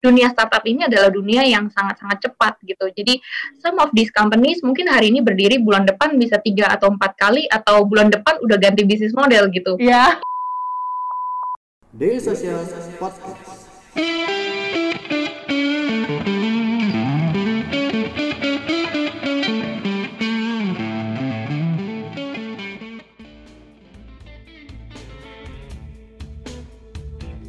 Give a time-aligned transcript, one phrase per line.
[0.00, 2.88] dunia startup ini adalah dunia yang sangat-sangat cepat gitu.
[2.90, 3.20] Jadi
[3.60, 7.44] some of these companies mungkin hari ini berdiri bulan depan bisa tiga atau empat kali
[7.46, 9.76] atau bulan depan udah ganti bisnis model gitu.
[9.76, 10.18] Iya.
[11.90, 12.32] Desa
[12.96, 13.49] Podcast.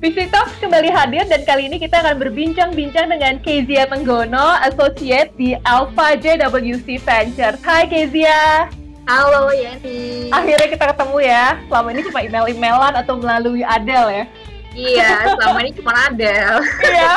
[0.01, 5.53] Visi Talks kembali hadir dan kali ini kita akan berbincang-bincang dengan Kezia Tenggono, Associate di
[5.61, 7.61] Alpha JWC Ventures.
[7.61, 8.65] Hai Kezia.
[9.05, 10.33] Halo Yeni.
[10.33, 11.53] Akhirnya kita ketemu ya.
[11.69, 14.25] Selama ini cuma email-emailan atau melalui Adel ya.
[14.73, 16.65] Iya, selama ini cuma Adel.
[16.89, 17.13] Iya.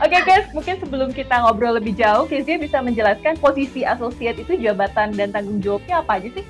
[0.00, 5.12] Oke guys, mungkin sebelum kita ngobrol lebih jauh, Kezia bisa menjelaskan posisi associate itu jabatan
[5.12, 6.44] dan tanggung jawabnya apa aja sih?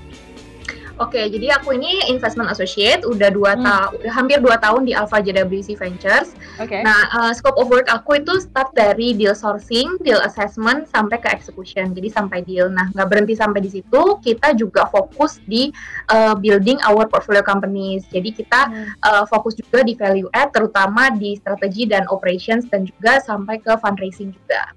[0.96, 3.64] Oke, jadi aku ini investment associate, udah dua hmm.
[3.68, 6.32] tahun, udah hampir dua tahun di Alpha JWC Ventures.
[6.56, 6.72] Oke.
[6.72, 6.80] Okay.
[6.80, 11.28] Nah, uh, scope of work aku itu start dari deal sourcing, deal assessment, sampai ke
[11.28, 11.92] execution.
[11.92, 12.72] Jadi sampai deal.
[12.72, 15.68] Nah, nggak berhenti sampai di situ, kita juga fokus di
[16.08, 18.08] uh, building our portfolio companies.
[18.08, 18.96] Jadi kita hmm.
[19.04, 23.76] uh, fokus juga di value add, terutama di strategi dan operations, dan juga sampai ke
[23.76, 24.72] fundraising juga.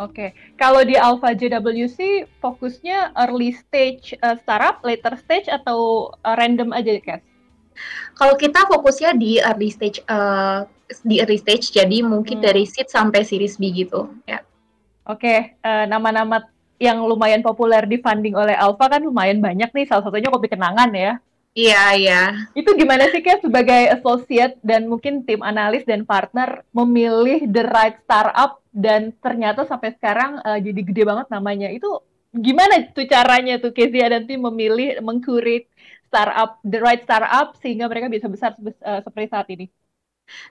[0.00, 0.30] Oke, okay.
[0.56, 6.96] kalau di Alpha JWC fokusnya early stage uh, startup, later stage atau uh, random aja,
[6.96, 7.20] Kes?
[8.16, 10.64] Kalau kita fokusnya di early stage, uh,
[11.04, 12.46] di early stage, jadi mungkin hmm.
[12.48, 14.40] dari seed sampai series B gitu, ya.
[15.04, 15.38] Oke, okay.
[15.60, 16.48] uh, nama-nama
[16.80, 20.88] yang lumayan populer di funding oleh Alpha kan lumayan banyak nih, salah satunya kopi kenangan
[20.96, 21.20] ya.
[21.50, 22.20] Iya, iya.
[22.54, 27.98] Itu gimana sih kayak sebagai associate dan mungkin tim analis dan partner memilih the right
[28.06, 31.66] startup dan ternyata sampai sekarang uh, jadi gede banget namanya.
[31.74, 35.66] Itu gimana tuh caranya tuh Kezia dan tim memilih mengkurit
[36.06, 38.54] startup the right startup sehingga mereka bisa besar
[38.86, 39.66] uh, seperti saat ini?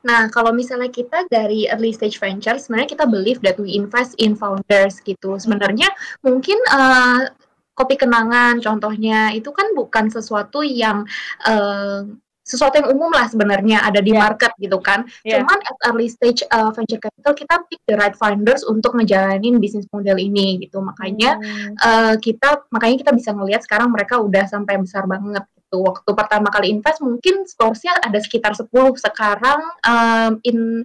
[0.03, 4.35] Nah, kalau misalnya kita dari early stage venture, sebenarnya kita believe that we invest in
[4.35, 5.39] founders gitu.
[5.39, 5.87] Sebenarnya
[6.19, 7.31] mungkin uh,
[7.79, 11.07] kopi kenangan contohnya itu kan bukan sesuatu yang
[11.47, 12.03] uh,
[12.49, 14.25] sesuatu yang umum lah sebenarnya ada di yeah.
[14.25, 15.05] market gitu kan.
[15.21, 15.45] Yeah.
[15.45, 19.85] Cuman at early stage uh, venture capital kita pick the right founders untuk ngejalanin bisnis
[19.93, 20.81] model ini gitu.
[20.81, 21.77] Makanya hmm.
[21.77, 25.85] uh, kita makanya kita bisa ngelihat sekarang mereka udah sampai besar banget gitu.
[25.85, 30.81] Waktu pertama kali invest mungkin stores-nya ada sekitar 10, sekarang um, in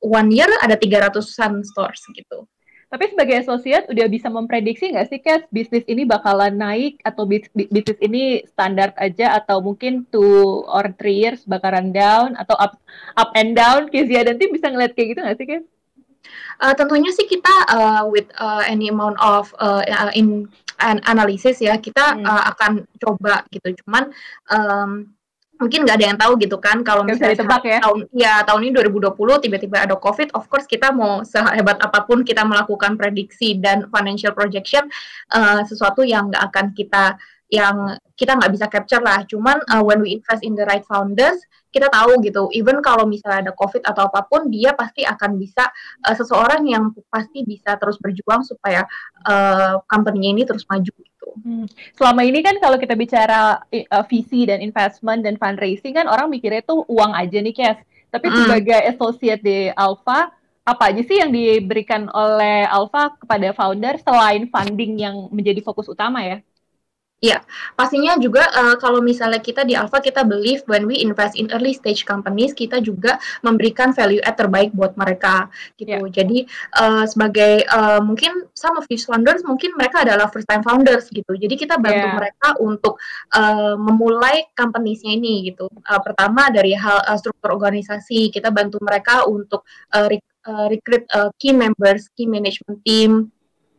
[0.00, 2.48] one year ada 300-an stores gitu.
[2.94, 7.50] Tapi sebagai associate udah bisa memprediksi nggak sih, Kes, bisnis ini bakalan naik atau bis
[7.50, 12.78] bisnis ini standar aja atau mungkin two or three years bakalan down atau up
[13.18, 13.90] up and down?
[13.90, 15.66] Kezia dan tim bisa ngeliat kayak gitu nggak sih, Kes?
[16.62, 19.82] Uh, tentunya sih kita uh, with uh, any amount of uh,
[20.14, 20.46] in
[20.78, 22.22] an analysis ya kita hmm.
[22.22, 23.74] uh, akan coba gitu.
[23.82, 24.14] Cuman
[24.54, 25.10] um,
[25.64, 27.80] mungkin nggak ada yang tahu gitu kan kalau misalnya ditebak ya.
[27.80, 29.16] tahun ya tahun ini 2020
[29.48, 34.36] tiba-tiba ada covid of course kita mau sehebat apa pun kita melakukan prediksi dan financial
[34.36, 34.84] projection
[35.32, 37.16] uh, sesuatu yang nggak akan kita
[37.48, 41.40] yang kita nggak bisa capture lah cuman uh, when we invest in the right founders
[41.72, 45.64] kita tahu gitu even kalau misalnya ada covid atau apa pun dia pasti akan bisa
[46.04, 48.84] uh, seseorang yang pasti bisa terus berjuang supaya
[49.24, 50.92] uh, company ini terus maju
[51.40, 51.66] Hmm.
[51.96, 56.62] Selama ini kan kalau kita bicara uh, visi dan investment dan fundraising kan orang mikirnya
[56.62, 57.78] tuh uang aja nih, Kes.
[58.12, 58.36] Tapi hmm.
[58.44, 60.30] sebagai associate di Alpha,
[60.64, 66.24] apa aja sih yang diberikan oleh Alpha kepada founder selain funding yang menjadi fokus utama
[66.24, 66.40] ya?
[67.24, 67.40] Iya,
[67.72, 71.72] pastinya juga uh, kalau misalnya kita di Alpha kita believe when we invest in early
[71.72, 75.48] stage companies kita juga memberikan value add terbaik buat mereka
[75.80, 76.04] gitu.
[76.04, 76.12] Yeah.
[76.12, 76.38] Jadi
[76.76, 81.32] uh, sebagai uh, mungkin some of these founders mungkin mereka adalah first time founders gitu.
[81.32, 82.12] Jadi kita bantu yeah.
[82.12, 83.00] mereka untuk
[83.32, 85.64] uh, memulai companiesnya ini gitu.
[85.88, 89.64] Uh, pertama dari hal uh, struktur organisasi kita bantu mereka untuk
[89.96, 93.32] uh, rec uh, recruit uh, key members, key management team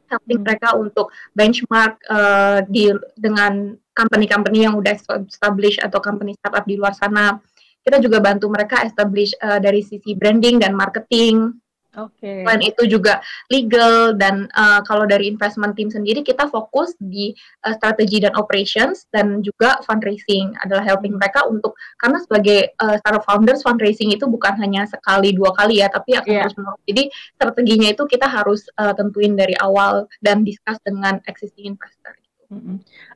[0.09, 0.45] helping hmm.
[0.47, 4.93] mereka untuk benchmark uh, di dengan company-company yang udah
[5.25, 7.39] establish atau company startup di luar sana.
[7.85, 11.53] Kita juga bantu mereka establish uh, dari sisi branding dan marketing.
[11.95, 12.43] Okay.
[12.43, 17.31] Selain itu juga legal dan uh, kalau dari investment team sendiri kita fokus di
[17.63, 23.23] uh, strategi dan operations dan juga fundraising adalah helping mereka untuk karena sebagai uh, startup
[23.23, 26.43] founders fundraising itu bukan hanya sekali dua kali ya tapi akan yeah.
[26.43, 26.83] terus menerus.
[26.83, 27.03] Jadi
[27.39, 32.24] strateginya itu kita harus uh, tentuin dari awal dan discuss dengan existing investor.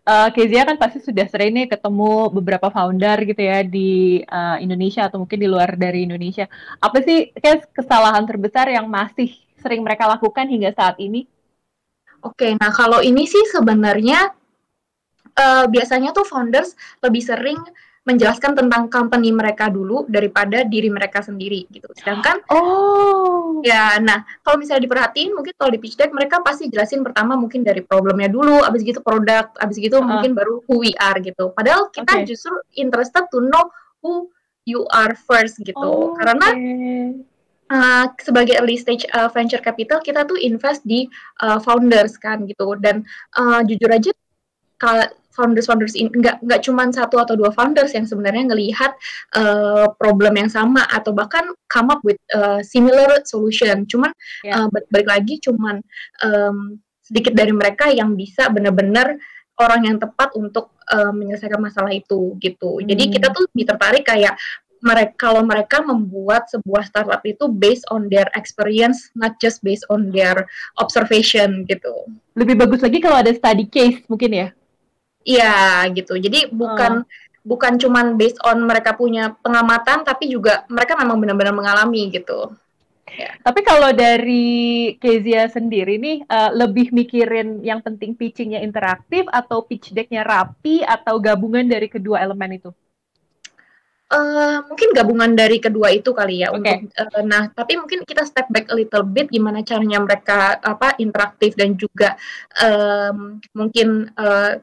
[0.04, 5.08] Uh, Kezia kan pasti sudah sering nih ketemu beberapa founder gitu ya di uh, Indonesia
[5.08, 6.46] atau mungkin di luar dari Indonesia.
[6.84, 11.28] Apa sih kes kesalahan terbesar yang masih sering mereka lakukan hingga saat ini?
[12.20, 14.36] Oke, nah kalau ini sih sebenarnya
[15.40, 17.60] uh, biasanya tuh founders lebih sering
[18.08, 21.92] menjelaskan tentang company mereka dulu daripada diri mereka sendiri gitu.
[21.96, 27.04] Sedangkan oh ya nah kalau misalnya diperhatiin mungkin kalau di pitch deck mereka pasti jelasin
[27.04, 30.06] pertama mungkin dari problemnya dulu, abis gitu produk, abis gitu uh.
[30.06, 31.52] mungkin baru who we are gitu.
[31.52, 32.26] Padahal kita okay.
[32.26, 33.68] justru interested to know
[34.00, 34.32] who
[34.64, 35.80] you are first gitu.
[35.80, 37.28] Oh, Karena okay.
[37.70, 41.06] Uh, sebagai early stage uh, venture capital kita tuh invest di
[41.46, 43.06] uh, founders kan gitu dan
[43.38, 44.10] uh, jujur aja
[44.82, 48.92] kalau founders-founders ini nggak nggak cuma satu atau dua founders yang sebenarnya ngelihat
[49.38, 53.86] uh, problem yang sama atau bahkan come up with uh, similar solution.
[53.86, 54.12] Cuman
[54.42, 54.66] yeah.
[54.66, 55.80] uh, balik lagi cuman
[56.26, 59.18] um, sedikit dari mereka yang bisa benar-benar
[59.60, 62.80] orang yang tepat untuk uh, menyelesaikan masalah itu gitu.
[62.80, 62.88] Hmm.
[62.88, 64.38] Jadi kita tuh tertarik kayak
[64.80, 70.08] mereka kalau mereka membuat sebuah startup itu based on their experience not just based on
[70.16, 70.48] their
[70.80, 72.08] observation gitu.
[72.40, 74.48] Lebih bagus lagi kalau ada study case mungkin ya.
[75.24, 76.16] Iya gitu.
[76.16, 77.44] Jadi bukan hmm.
[77.44, 82.54] bukan cuman based on mereka punya pengamatan tapi juga mereka memang benar-benar mengalami gitu.
[83.10, 83.34] Ya.
[83.42, 89.98] Tapi kalau dari Kezia sendiri nih uh, lebih mikirin yang penting pitchingnya interaktif atau pitch
[89.98, 92.72] decknya rapi atau gabungan dari kedua elemen itu?
[94.10, 96.82] Uh, mungkin gabungan dari kedua itu kali ya okay.
[96.82, 100.98] untuk uh, nah tapi mungkin kita step back a little bit gimana caranya mereka apa
[100.98, 102.18] interaktif dan juga
[102.58, 104.58] um, mungkin uh,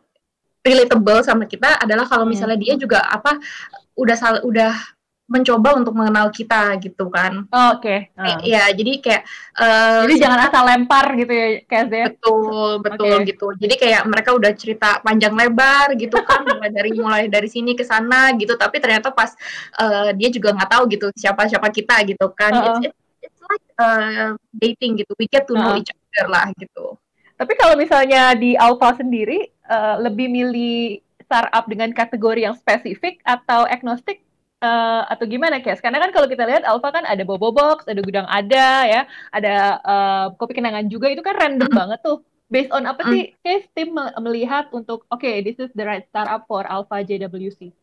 [0.66, 2.34] relatable sama kita adalah kalau hmm.
[2.34, 3.38] misalnya dia juga apa
[3.94, 4.74] udah sal udah
[5.26, 7.50] mencoba untuk mengenal kita gitu kan.
[7.50, 8.14] Oh, Oke.
[8.14, 8.38] Okay.
[8.38, 8.38] Uh.
[8.46, 9.22] Ya, jadi kayak
[9.58, 11.84] uh, Jadi jangan asal lempar gitu ya, kayak
[12.14, 13.28] Betul, betul okay.
[13.34, 13.46] gitu.
[13.58, 17.82] Jadi kayak mereka udah cerita panjang lebar gitu kan mulai dari mulai dari sini ke
[17.82, 19.34] sana gitu, tapi ternyata pas
[19.82, 22.52] uh, dia juga nggak tahu gitu siapa-siapa kita gitu kan.
[22.54, 22.78] Uh -uh.
[22.86, 25.10] It's, it's, it's like uh, dating gitu.
[25.18, 25.82] We get to know uh -uh.
[25.82, 26.94] each other lah gitu.
[27.36, 33.66] Tapi kalau misalnya di Alpha sendiri uh, lebih milih startup dengan kategori yang spesifik atau
[33.66, 34.22] agnostik
[34.62, 35.82] uh, atau gimana Kes?
[35.82, 39.54] Karena kan kalau kita lihat Alpha kan ada Bobo Box, ada Gudang Ada ya, ada
[39.82, 41.76] uh, Kopi Kenangan juga itu kan random mm.
[41.76, 42.22] banget tuh.
[42.46, 43.90] Based on apa sih Kes tim
[44.22, 47.74] melihat untuk oke okay, this is the right startup for Alpha JWC?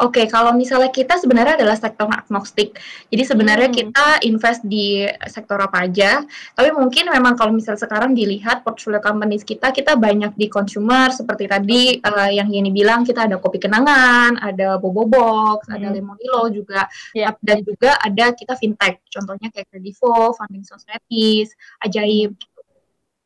[0.00, 2.74] Oke, kalau misalnya kita sebenarnya adalah sektor agnostik.
[3.12, 3.76] Jadi sebenarnya hmm.
[3.76, 6.24] kita invest di sektor apa aja.
[6.56, 11.44] Tapi mungkin memang kalau misalnya sekarang dilihat portfolio companies kita, kita banyak di consumer seperti
[11.46, 15.76] tadi uh, yang Yeni bilang kita ada kopi kenangan, ada Bobo Box, hmm.
[15.76, 17.34] ada Lemonilo juga, yeah.
[17.44, 19.02] dan juga ada kita fintech.
[19.12, 21.52] Contohnya kayak Kredivo, Funding Societies,
[21.84, 22.34] Ajaib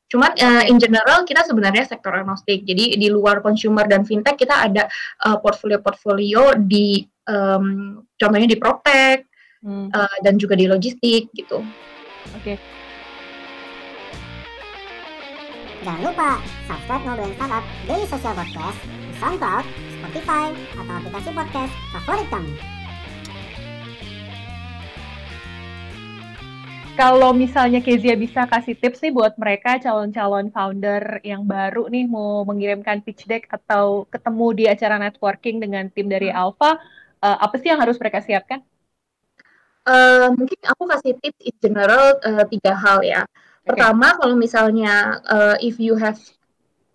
[0.07, 2.63] Cuman uh, in general kita sebenarnya sektor agnostik.
[2.63, 4.87] Jadi di luar consumer dan fintech kita ada
[5.27, 9.27] uh, portfolio-portfolio di um, contohnya di proptech
[9.67, 9.91] hmm.
[9.91, 11.63] uh, dan juga di logistik gitu.
[12.39, 12.55] Oke.
[12.55, 12.57] Okay.
[15.87, 19.65] Jangan lupa subscribe Ngobrolin Startup Daily Social Podcast di SoundCloud,
[20.03, 22.76] Spotify, atau aplikasi podcast favorit kamu.
[26.97, 32.43] Kalau misalnya Kezia bisa kasih tips nih buat mereka calon-calon founder yang baru nih mau
[32.49, 36.41] mengirimkan pitch deck atau ketemu di acara networking dengan tim dari hmm.
[36.41, 36.81] Alpha,
[37.21, 38.65] uh, apa sih yang harus mereka siapkan?
[39.87, 43.23] Uh, mungkin aku kasih tips in general uh, tiga hal ya.
[43.63, 46.19] Pertama, kalau misalnya uh, if you have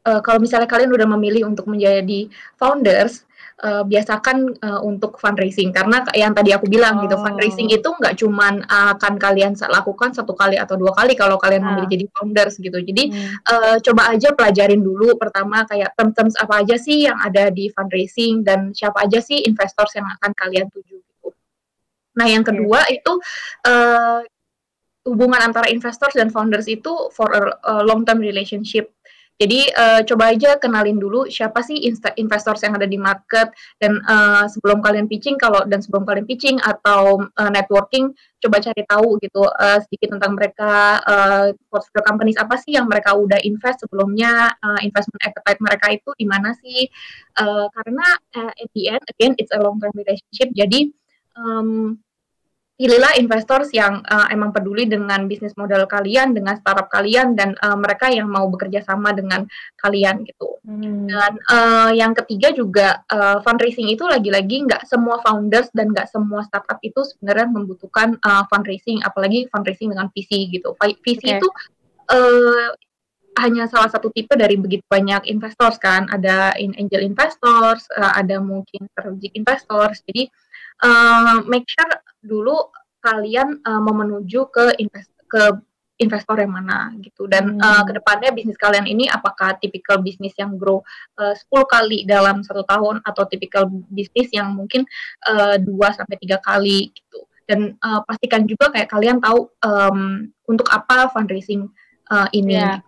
[0.08, 3.26] uh, kalau misalnya kalian udah memilih untuk menjadi founders,
[3.62, 7.22] uh, biasakan uh, untuk fundraising karena yang tadi aku bilang gitu, oh.
[7.22, 11.64] gitu fundraising itu nggak cuman akan kalian lakukan satu kali atau dua kali kalau kalian
[11.64, 11.94] memilih ah.
[11.94, 13.34] jadi founders gitu jadi hmm.
[13.48, 18.42] uh, coba aja pelajarin dulu pertama kayak terms-terms apa aja sih yang ada di fundraising
[18.42, 21.30] dan siapa aja sih investors yang akan kalian tuju gitu
[22.18, 23.00] nah yang kedua okay.
[23.00, 23.14] itu
[23.70, 24.20] uh,
[25.02, 28.94] hubungan antara investors dan founders itu for a, a long term relationship
[29.42, 31.82] jadi uh, coba aja kenalin dulu siapa sih
[32.22, 33.50] investor yang ada di market
[33.82, 38.86] dan uh, sebelum kalian pitching kalau dan sebelum kalian pitching atau uh, networking coba cari
[38.86, 43.82] tahu gitu uh, sedikit tentang mereka uh, portfolio companies apa sih yang mereka udah invest
[43.82, 46.86] sebelumnya uh, investment appetite mereka itu di mana sih?
[47.38, 48.06] Uh, karena
[48.38, 50.54] uh, at the end again it's a long term relationship.
[50.54, 50.94] Jadi
[51.38, 51.98] um,
[52.82, 57.78] pilihlah investors yang uh, emang peduli dengan bisnis model kalian, dengan startup kalian, dan uh,
[57.78, 59.46] mereka yang mau bekerja sama dengan
[59.78, 60.58] kalian gitu.
[60.66, 61.06] Hmm.
[61.06, 66.42] Dan uh, yang ketiga juga uh, fundraising itu lagi-lagi nggak semua founders dan nggak semua
[66.42, 70.74] startup itu sebenarnya membutuhkan uh, fundraising, apalagi fundraising dengan VC gitu.
[70.82, 71.38] VC okay.
[71.38, 71.48] itu
[72.10, 72.74] uh,
[73.46, 76.10] hanya salah satu tipe dari begitu banyak investors kan.
[76.10, 80.02] Ada angel investors, uh, ada mungkin strategic investors.
[80.10, 80.34] Jadi
[80.84, 81.90] uh, make sure
[82.22, 82.70] dulu
[83.02, 85.58] kalian uh, mau menuju ke invest ke
[86.02, 87.62] investor yang mana gitu dan hmm.
[87.62, 90.82] uh, ke depannya bisnis kalian ini apakah tipikal bisnis yang grow
[91.22, 94.86] uh, 10 kali dalam satu tahun atau tipikal bisnis yang mungkin
[95.62, 101.12] dua sampai tiga kali gitu dan uh, pastikan juga kayak kalian tahu um, untuk apa
[101.12, 101.68] fundraising
[102.08, 102.56] uh, ini.
[102.56, 102.80] Yeah.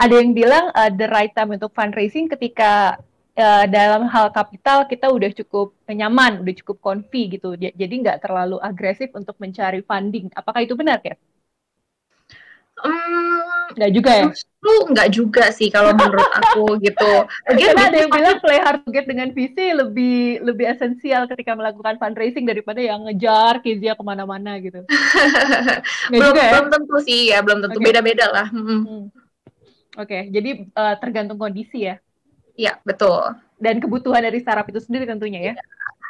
[0.00, 2.96] Ada yang bilang uh, the right time untuk fundraising ketika
[3.38, 7.54] uh, dalam hal kapital kita udah cukup nyaman, udah cukup konfi gitu.
[7.54, 10.28] Jadi nggak terlalu agresif untuk mencari funding.
[10.34, 11.16] Apakah itu benar, Kat?
[12.78, 14.24] Um, nggak juga ya?
[14.30, 17.12] Justru nggak juga sih kalau menurut aku gitu.
[17.50, 21.58] Again, Karena ada yang bilang play hard to get dengan visi lebih lebih esensial ketika
[21.58, 24.86] melakukan fundraising daripada yang ngejar Kezia ke mana-mana gitu.
[26.10, 26.52] belum, juga, ya?
[26.54, 28.36] belum tentu sih ya, belum tentu beda-beda okay.
[28.36, 28.46] lah.
[28.50, 28.66] Hmm.
[28.66, 29.04] Hmm.
[29.98, 31.98] Oke, okay, jadi uh, tergantung kondisi ya.
[32.58, 33.38] Iya, betul.
[33.54, 35.54] Dan kebutuhan dari startup itu sendiri tentunya ya.
[35.54, 35.64] Iya.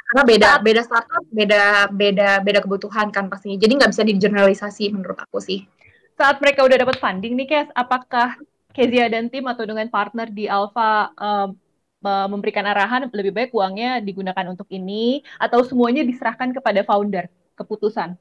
[0.09, 3.61] Karena beda beda startup, beda beda beda kebutuhan kan pastinya.
[3.61, 5.69] Jadi nggak bisa digeneralisasi menurut aku sih.
[6.17, 8.40] Saat mereka udah dapat funding nih, Kes, apakah
[8.73, 11.52] Kezia dan tim atau dengan partner di Alpha um,
[12.00, 18.17] memberikan arahan lebih baik uangnya digunakan untuk ini atau semuanya diserahkan kepada founder keputusan?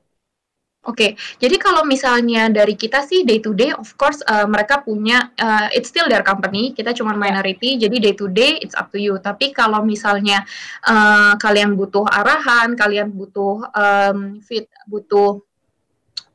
[0.87, 5.35] Oke, jadi kalau misalnya dari kita sih day to day, of course uh, mereka punya
[5.35, 7.19] uh, it's still their company, kita cuma ya.
[7.19, 7.91] minority, yeah.
[7.91, 9.19] jadi day to day it's up to you.
[9.19, 10.47] Tapi kalau misalnya
[10.87, 15.43] uh, kalian butuh arahan, kalian butuh um, fit, butuh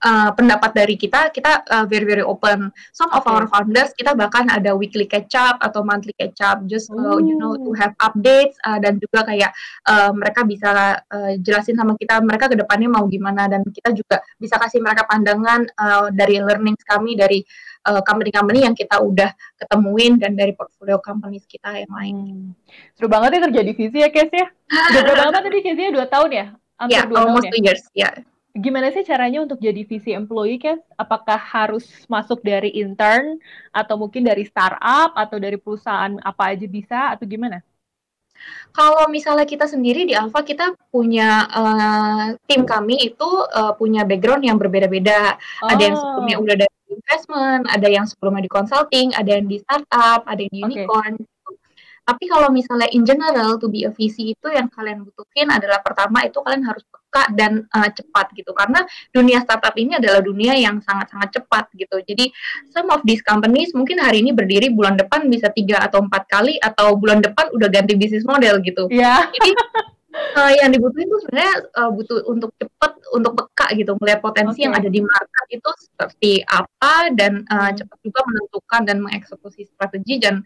[0.03, 2.75] uh, pendapat dari kita, kita uh, very very open.
[2.91, 6.91] Some of our founders kita bahkan ada weekly catch up atau monthly catch up, just
[6.93, 9.51] uh, you know to have updates uh, dan juga kayak
[9.89, 14.21] uh, mereka bisa uh, jelasin sama kita mereka ke depannya mau gimana dan kita juga
[14.37, 17.41] bisa kasih mereka pandangan uh, dari learnings kami dari
[17.83, 22.15] company-company uh, yang kita udah ketemuin dan dari portfolio companies kita yang lain.
[22.15, 22.49] Hmm.
[22.95, 24.47] Seru banget ya kerja divisi ya, Kes ya.
[24.71, 25.91] Udah berapa lama tadi Kesnya?
[25.91, 26.47] Dua tahun ya?
[26.79, 27.63] Hampir yeah, dua almost tahun ya?
[27.67, 28.07] years, ya.
[28.15, 30.79] Yeah gimana sih caranya untuk jadi visi employee kan?
[31.01, 33.41] Apakah harus masuk dari intern
[33.73, 37.65] atau mungkin dari startup atau dari perusahaan apa aja bisa atau gimana?
[38.73, 44.43] Kalau misalnya kita sendiri di Alpha kita punya uh, tim kami itu uh, punya background
[44.43, 45.37] yang berbeda-beda.
[45.63, 45.69] Oh.
[45.71, 46.45] Ada yang sebelumnya oh.
[46.45, 50.61] udah dari investment, ada yang sebelumnya di consulting, ada yang di startup, ada yang di
[50.65, 51.15] unicorn.
[51.21, 51.32] Okay.
[52.03, 56.27] Tapi kalau misalnya in general to be a VC itu yang kalian butuhin adalah pertama
[56.27, 58.83] itu kalian harus peka dan uh, cepat gitu karena
[59.15, 62.03] dunia startup ini adalah dunia yang sangat-sangat cepat gitu.
[62.03, 62.35] Jadi
[62.75, 66.59] some of these companies mungkin hari ini berdiri bulan depan bisa tiga atau empat kali
[66.59, 68.91] atau bulan depan udah ganti bisnis model gitu.
[68.91, 69.31] Yeah.
[69.31, 69.51] Jadi
[70.13, 74.65] uh, yang dibutuhin itu sebenarnya uh, butuh untuk cepat untuk peka gitu melihat potensi okay.
[74.69, 80.21] yang ada di market itu seperti apa dan uh, cepat juga menentukan dan mengeksekusi strategi
[80.21, 80.41] dan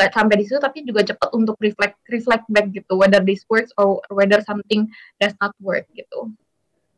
[0.00, 3.68] nggak sampai di situ tapi juga cepat untuk reflect reflect back gitu whether this works
[3.76, 4.88] or whether something
[5.20, 6.32] does not work gitu.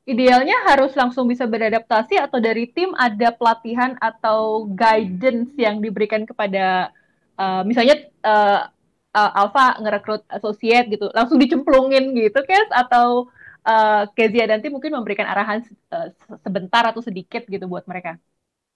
[0.03, 6.91] Idealnya harus langsung bisa beradaptasi atau dari tim ada pelatihan atau guidance yang diberikan kepada
[7.39, 8.67] uh, misalnya uh,
[9.15, 13.31] uh, Alpha ngerekrut associate gitu langsung dicemplungin gitu kes atau
[13.67, 15.63] uh, Kezia dan tim mungkin memberikan arahan
[15.95, 16.11] uh,
[16.43, 18.19] sebentar atau sedikit gitu buat mereka.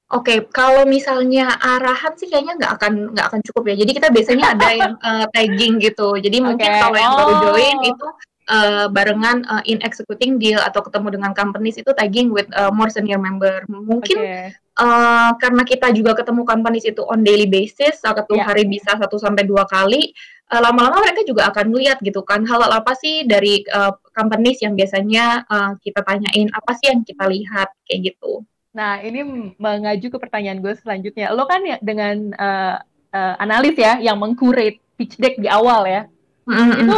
[0.06, 3.82] Oke, kalau misalnya arahan sih kayaknya nggak akan nggak akan cukup ya.
[3.82, 6.14] Jadi kita biasanya ada yang uh, tagging gitu.
[6.22, 7.40] Jadi mungkin kalau yang baru oh.
[7.50, 8.06] join itu
[8.46, 12.86] uh, barengan uh, in executing deal atau ketemu dengan companies itu tagging with uh, more
[12.86, 13.66] senior member.
[13.66, 14.54] Mungkin okay.
[14.78, 18.46] uh, karena kita juga ketemu companies itu on daily basis, satu yeah.
[18.46, 20.14] hari bisa satu sampai dua kali.
[20.46, 24.78] lama-lama mereka juga akan melihat gitu kan hal, -hal apa sih dari uh, companies yang
[24.78, 28.46] biasanya uh, kita tanyain apa sih yang kita lihat kayak gitu.
[28.76, 29.24] Nah, ini
[29.56, 31.32] mengaju ke pertanyaan gue selanjutnya.
[31.32, 32.76] Lo kan ya dengan uh,
[33.16, 36.04] uh, analis ya yang mengkurate pitch deck di awal ya.
[36.44, 36.84] Mm-hmm.
[36.84, 36.96] Itu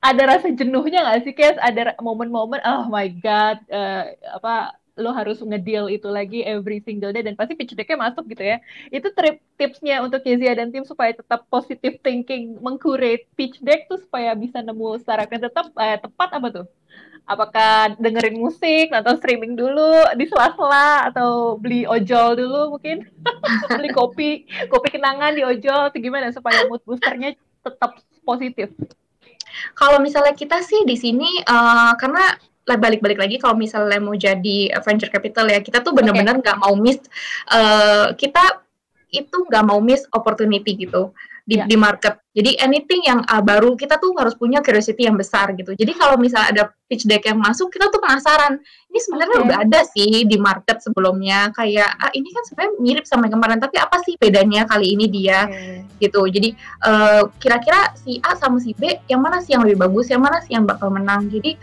[0.00, 1.60] ada rasa jenuhnya nggak sih, Kes?
[1.60, 7.24] Ada momen-momen, oh my God, uh, apa lo harus ngedeal itu lagi every single day
[7.24, 8.60] dan pasti pitch decknya masuk gitu ya.
[8.88, 14.00] Itu trip tipsnya untuk Kezia dan tim supaya tetap positive thinking, mengkurate pitch deck tuh
[14.00, 16.66] supaya bisa nemu startup yang tetap uh, tepat apa tuh?
[17.30, 23.06] Apakah dengerin musik atau streaming dulu di sela-sela atau beli ojol dulu mungkin?
[23.78, 28.74] Beli kopi kopi kenangan di ojol atau gimana supaya mood boosternya tetap positif?
[29.78, 32.34] Kalau misalnya kita sih di sini uh, karena
[32.66, 36.62] balik-balik lagi kalau misalnya mau jadi venture capital ya kita tuh benar-benar nggak okay.
[36.62, 37.02] mau miss
[37.50, 38.62] uh, kita
[39.10, 41.10] itu nggak mau miss opportunity gitu
[41.44, 41.68] di, yeah.
[41.68, 42.20] di market.
[42.30, 45.74] Jadi anything yang uh, baru kita tuh harus punya curiosity yang besar gitu.
[45.74, 48.62] Jadi kalau misalnya ada pitch deck yang masuk, kita tuh penasaran.
[48.86, 49.46] Ini sebenarnya okay.
[49.50, 51.50] udah ada sih di market sebelumnya.
[51.50, 55.10] Kayak ah ini kan sebenarnya mirip sama yang kemarin, tapi apa sih bedanya kali ini
[55.10, 55.82] dia okay.
[55.98, 56.22] gitu.
[56.30, 56.54] Jadi
[56.86, 60.38] uh, kira-kira si A sama si B yang mana sih yang lebih bagus, yang mana
[60.40, 61.26] sih yang bakal menang.
[61.28, 61.58] Jadi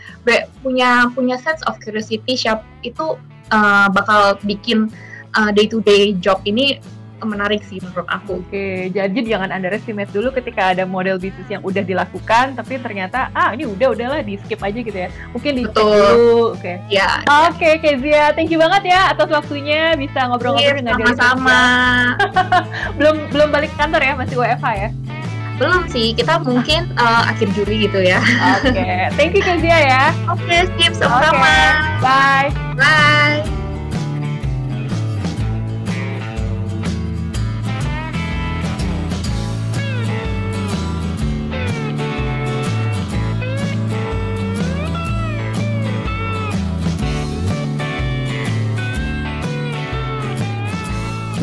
[0.60, 3.16] punya punya sense of curiosity siap itu
[3.50, 4.92] uh, bakal bikin
[5.54, 6.82] day to day job ini
[7.22, 8.42] menarik sih menurut aku.
[8.44, 13.50] Oke, jadi jangan underestimate dulu ketika ada model bisnis yang udah dilakukan, tapi ternyata ah
[13.54, 15.08] ini udah udahlah di skip aja gitu ya.
[15.34, 16.54] Mungkin di dulu.
[16.54, 16.78] Oke.
[16.92, 17.22] Ya.
[17.50, 21.62] Oke, Kezia, thank you banget ya atas waktunya bisa ngobrol-ngobrol Iya, dengan sama-sama.
[22.98, 24.88] Belum belum balik kantor ya, masih WFH ya.
[25.58, 28.22] Belum sih, kita mungkin uh, akhir Juli gitu ya.
[28.62, 30.04] Oke, thank you Kezia ya.
[30.30, 31.50] Oke, skip sama-sama.
[31.98, 32.48] Oke, Bye.
[32.78, 33.57] Bye.